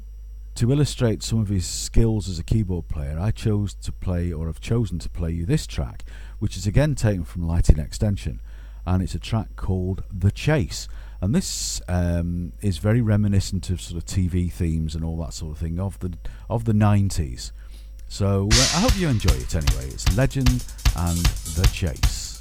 to 0.55 0.71
illustrate 0.71 1.21
some 1.21 1.39
of 1.39 1.49
his 1.49 1.65
skills 1.65 2.29
as 2.29 2.39
a 2.39 2.43
keyboard 2.43 2.87
player, 2.87 3.17
I 3.19 3.31
chose 3.31 3.73
to 3.75 3.91
play, 3.91 4.31
or 4.31 4.47
have 4.47 4.61
chosen 4.61 4.99
to 4.99 5.09
play 5.09 5.31
you 5.31 5.45
this 5.45 5.67
track, 5.67 6.03
which 6.39 6.55
is 6.55 6.65
again 6.65 6.95
taken 6.95 7.25
from 7.25 7.47
Light 7.47 7.69
in 7.69 7.79
Extension, 7.79 8.41
and 8.85 9.03
it's 9.03 9.15
a 9.15 9.19
track 9.19 9.55
called 9.55 10.03
The 10.11 10.31
Chase. 10.31 10.87
And 11.21 11.33
this 11.33 11.81
um, 11.87 12.53
is 12.61 12.77
very 12.77 13.01
reminiscent 13.01 13.69
of 13.69 13.81
sort 13.81 13.97
of 13.97 14.05
TV 14.05 14.51
themes 14.51 14.95
and 14.95 15.03
all 15.03 15.17
that 15.17 15.33
sort 15.33 15.53
of 15.53 15.57
thing 15.57 15.79
of 15.79 15.99
the 15.99 16.13
of 16.49 16.65
the 16.65 16.73
90s. 16.73 17.51
So 18.07 18.47
uh, 18.51 18.55
I 18.75 18.79
hope 18.81 18.97
you 18.97 19.07
enjoy 19.09 19.35
it 19.35 19.55
anyway. 19.55 19.87
It's 19.87 20.15
Legend 20.15 20.63
and 20.95 21.17
The 21.17 21.69
Chase. 21.73 22.34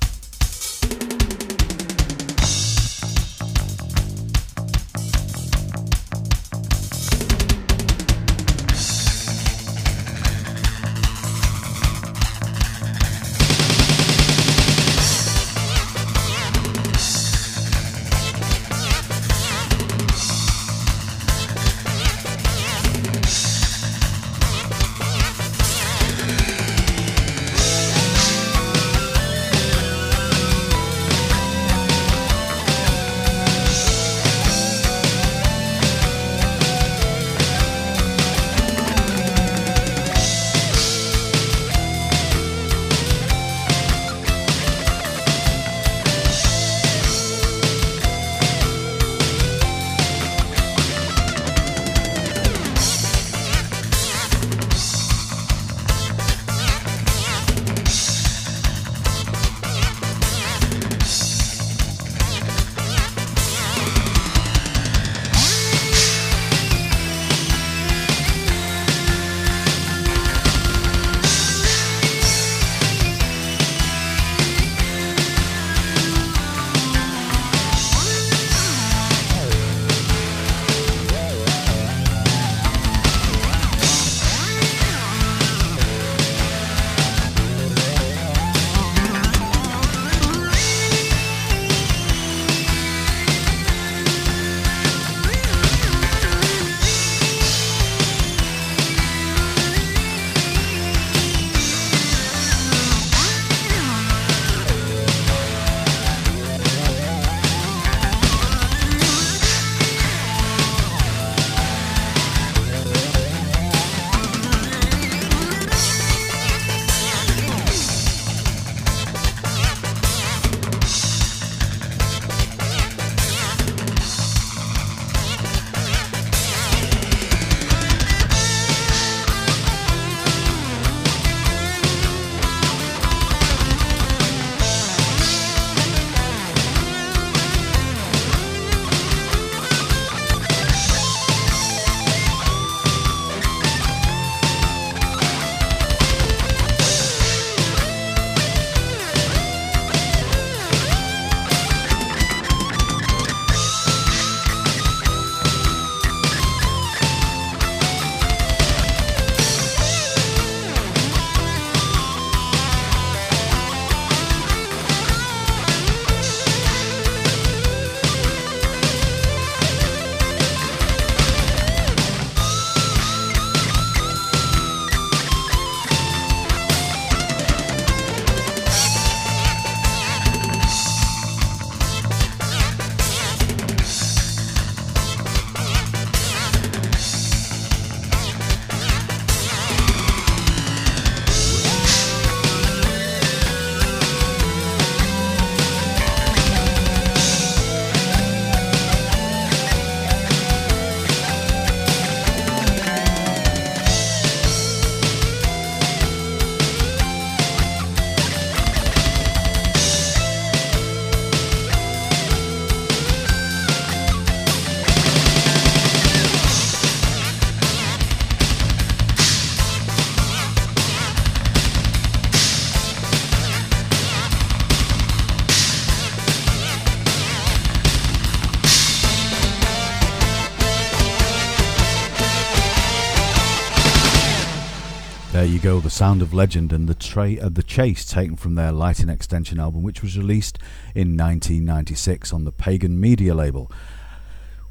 The 235.64 235.88
sound 235.88 236.20
of 236.20 236.34
legend 236.34 236.74
and 236.74 236.86
the 236.86 237.38
uh, 237.42 237.48
the 237.48 237.62
chase 237.62 238.04
taken 238.04 238.36
from 238.36 238.54
their 238.54 238.70
Light 238.70 239.00
in 239.00 239.08
Extension 239.08 239.58
album, 239.58 239.82
which 239.82 240.02
was 240.02 240.18
released 240.18 240.58
in 240.94 241.16
1996 241.16 242.34
on 242.34 242.44
the 242.44 242.52
Pagan 242.52 243.00
Media 243.00 243.34
label. 243.34 243.72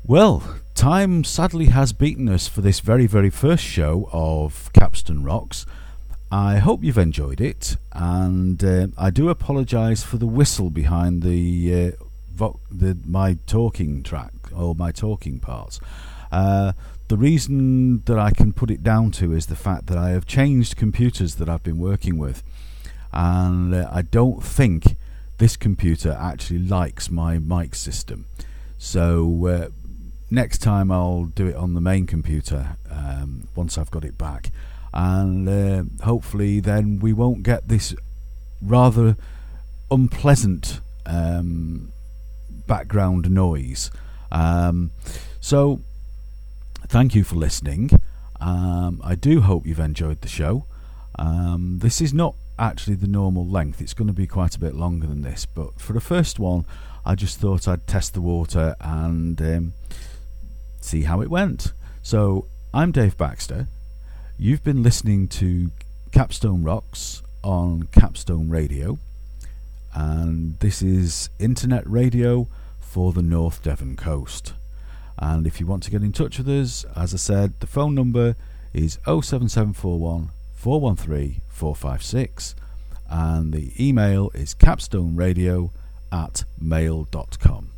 Well, 0.06 0.44
time 0.76 1.24
sadly 1.24 1.66
has 1.66 1.94
beaten 1.94 2.30
us 2.30 2.48
for 2.48 2.62
this 2.62 2.80
very, 2.80 3.08
very 3.08 3.32
first 3.32 3.64
show 3.64 4.08
of 4.14 4.70
Capstone 4.74 5.24
Rocks. 5.24 5.66
I 6.32 6.58
hope 6.58 6.84
you've 6.84 7.00
enjoyed 7.00 7.42
it, 7.42 7.76
and 7.92 8.64
uh, 8.64 8.88
I 8.96 9.10
do 9.10 9.30
apologise 9.30 10.04
for 10.04 10.18
the 10.18 10.28
whistle 10.28 10.70
behind 10.70 11.24
the, 11.24 11.74
uh, 11.98 12.04
vo- 12.36 12.60
the 12.70 13.00
my 13.04 13.40
talking 13.48 14.04
track 14.04 14.34
or 14.56 14.76
my 14.76 14.92
talking 14.92 15.40
parts. 15.40 15.80
Uh, 16.32 16.74
the 17.14 17.18
reason 17.18 18.02
that 18.06 18.18
I 18.18 18.32
can 18.32 18.54
put 18.54 18.72
it 18.72 18.82
down 18.82 19.12
to 19.12 19.34
is 19.34 19.46
the 19.46 19.56
fact 19.56 19.86
that 19.86 20.00
I 20.00 20.10
have 20.10 20.26
changed 20.26 20.78
computers 20.78 21.36
that 21.36 21.48
I've 21.48 21.62
been 21.62 21.78
working 21.78 22.18
with, 22.18 22.42
and 23.12 23.72
uh, 23.72 23.88
I 23.92 24.02
don't 24.02 24.44
think 24.44 24.96
this 25.38 25.56
computer 25.56 26.18
actually 26.20 26.58
likes 26.58 27.12
my 27.12 27.38
mic 27.38 27.76
system. 27.76 28.26
So 28.80 29.46
uh, 29.46 29.70
next 30.32 30.58
time 30.58 30.90
I'll 30.92 31.26
do 31.26 31.46
it 31.46 31.56
on 31.56 31.76
the 31.76 31.82
main 31.82 32.08
computer 32.08 32.78
um, 32.90 33.48
once 33.56 33.78
I've 33.78 33.92
got 33.92 34.04
it 34.04 34.18
back, 34.18 34.50
and 34.92 35.48
uh, 35.48 35.84
hopefully 36.04 36.62
then 36.62 36.98
we 36.98 37.14
won't 37.14 37.44
get 37.44 37.68
this 37.68 37.94
rather 38.60 39.18
unpleasant 39.92 40.80
um, 41.06 41.92
background 42.66 43.30
noise. 43.30 43.92
Um, 44.32 44.90
so 45.40 45.82
thank 46.94 47.16
you 47.16 47.24
for 47.24 47.34
listening. 47.34 47.90
Um, 48.40 49.02
I 49.04 49.16
do 49.16 49.42
hope 49.42 49.66
you've 49.66 49.80
enjoyed 49.80 50.22
the 50.22 50.28
show. 50.28 50.68
Um, 51.18 51.80
this 51.80 52.00
is 52.00 52.14
not 52.14 52.36
actually 52.60 52.94
the 52.98 53.08
normal 53.08 53.48
length, 53.48 53.82
it's 53.82 53.96
going 53.96 54.10
to 54.10 54.14
be 54.14 54.28
quite 54.28 54.56
a 54.56 54.60
bit 54.60 54.76
longer 54.76 55.08
than 55.08 55.24
this, 55.24 55.48
but 55.48 55.82
for 55.82 55.94
the 55.94 56.00
first 56.00 56.38
one, 56.38 56.66
I 57.04 57.16
just 57.16 57.40
thought 57.40 57.68
I'd 57.68 57.88
test 57.88 58.14
the 58.14 58.22
water 58.22 58.76
and 58.80 59.42
um, 59.42 59.74
see 60.82 61.02
how 61.02 61.20
it 61.22 61.32
went. 61.32 61.74
So, 62.04 62.46
I'm 62.76 62.92
Dave 62.92 63.18
Baxter. 63.18 63.70
You've 64.38 64.64
been 64.64 64.84
listening 64.84 65.28
to 65.30 65.72
Capstone 66.12 66.62
Rocks 66.62 67.24
on 67.44 67.88
Capstone 67.92 68.50
Radio, 68.50 69.00
and 69.96 70.60
this 70.60 70.84
is 70.84 71.32
internet 71.40 71.90
radio 71.90 72.48
for 72.80 73.14
the 73.14 73.24
North 73.24 73.64
Devon 73.64 73.96
coast. 73.96 74.54
And 75.18 75.46
if 75.46 75.60
you 75.60 75.68
want 75.68 75.84
to 75.84 75.92
get 75.92 76.02
in 76.02 76.12
touch 76.12 76.38
with 76.38 76.50
us, 76.50 76.86
as 76.96 77.14
I 77.14 77.18
said, 77.18 77.60
the 77.60 77.68
phone 77.68 77.96
number 77.96 78.36
is 78.74 78.94
07741 79.06 80.30
413 80.56 81.42
456 81.50 82.56
and 83.14 83.54
the 83.54 83.72
email 83.80 84.32
is 84.34 84.56
capstoneradio 84.56 85.70
at 86.12 86.44
mail.com. 86.60 87.70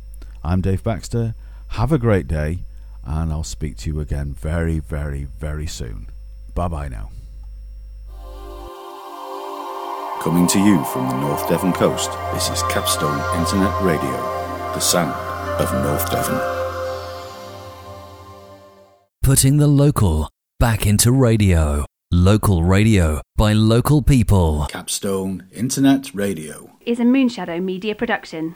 I'm 0.42 0.60
Dave 0.62 0.82
Baxter. 0.82 1.34
Have 1.68 1.92
a 1.92 1.98
great 1.98 2.26
day, 2.26 2.60
and 3.04 3.30
I'll 3.30 3.44
speak 3.44 3.76
to 3.78 3.90
you 3.90 4.00
again 4.00 4.32
very, 4.32 4.78
very, 4.78 5.24
very 5.24 5.66
soon. 5.66 6.08
Bye 6.54 6.68
bye 6.68 6.88
now. 6.88 7.10
Coming 10.22 10.46
to 10.48 10.58
you 10.58 10.82
from 10.84 11.08
the 11.08 11.20
North 11.20 11.48
Devon 11.48 11.72
coast, 11.72 12.10
this 12.32 12.48
is 12.48 12.62
Capstone 12.64 13.20
Internet 13.38 13.82
Radio, 13.82 14.16
the 14.72 14.80
sound 14.80 15.12
of 15.60 15.72
North 15.84 16.10
Devon. 16.10 16.55
Putting 19.26 19.56
the 19.56 19.66
local 19.66 20.30
back 20.60 20.86
into 20.86 21.10
radio. 21.10 21.84
Local 22.12 22.62
radio 22.62 23.20
by 23.34 23.54
local 23.54 24.00
people. 24.00 24.68
Capstone 24.70 25.48
Internet 25.50 26.14
Radio. 26.14 26.70
Is 26.86 27.00
a 27.00 27.02
Moonshadow 27.02 27.60
media 27.60 27.96
production. 27.96 28.54